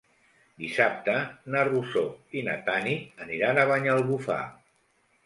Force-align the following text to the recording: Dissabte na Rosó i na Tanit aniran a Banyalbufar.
Dissabte 0.61 1.17
na 1.55 1.65
Rosó 1.67 2.03
i 2.41 2.43
na 2.47 2.55
Tanit 2.71 3.21
aniran 3.27 3.61
a 3.61 3.67
Banyalbufar. 3.73 4.39